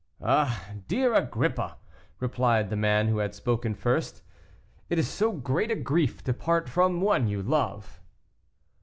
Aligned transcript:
"Ah, 0.23 0.67
dear 0.87 1.13
Agrippa," 1.13 1.77
replied 2.19 2.71
the 2.71 2.75
man 2.75 3.07
who 3.07 3.19
had 3.19 3.35
spoken 3.35 3.75
first, 3.75 4.23
"it 4.89 4.97
is 4.97 5.07
so 5.07 5.31
great 5.31 5.69
a 5.69 5.75
grief 5.75 6.23
to 6.23 6.33
part 6.33 6.67
from 6.67 7.01
one 7.01 7.27
you 7.27 7.43
love." 7.43 8.01